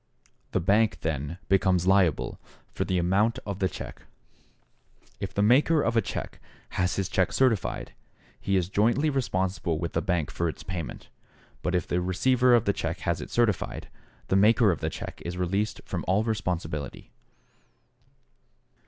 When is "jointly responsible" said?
8.67-9.77